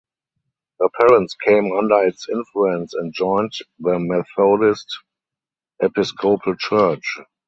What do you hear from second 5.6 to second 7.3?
Episcopal Church.